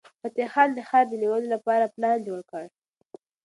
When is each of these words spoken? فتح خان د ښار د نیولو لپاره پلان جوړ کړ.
فتح 0.23 0.45
خان 0.53 0.69
د 0.73 0.79
ښار 0.87 1.05
د 1.09 1.13
نیولو 1.23 1.47
لپاره 1.55 1.91
پلان 1.95 2.17
جوړ 2.27 2.39
کړ. 2.51 2.63